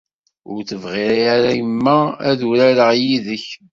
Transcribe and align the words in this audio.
Ur 0.51 0.61
tebɣi 0.69 1.07
ara 1.33 1.51
yemma 1.59 1.97
ad 2.29 2.39
urareɣ 2.49 2.91
yid-k. 3.01 3.45